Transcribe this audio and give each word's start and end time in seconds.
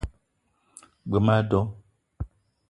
G-beu 1.09 1.21
ma 1.25 1.33
a 1.39 1.43
do 1.49 1.61